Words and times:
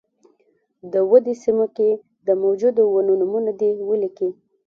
د 0.93 0.95
ودې 1.09 1.33
سیمو 1.43 1.65
کې 1.75 1.89
د 2.27 2.29
موجودو 2.43 2.83
ونو 2.93 3.13
نومونه 3.21 3.51
دې 3.59 3.69
ولیکي. 3.89 4.29